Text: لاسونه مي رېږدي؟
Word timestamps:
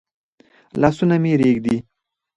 لاسونه 0.81 1.15
مي 1.23 1.31
رېږدي؟ 1.41 1.75